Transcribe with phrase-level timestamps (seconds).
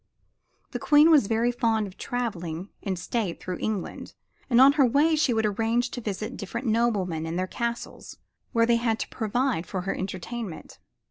[0.71, 4.15] The Queen was very fond of traveling in state through England,
[4.49, 8.17] and on her way would arrange to visit different noblemen in their castles,
[8.51, 10.79] where they had to provide for her entertainment.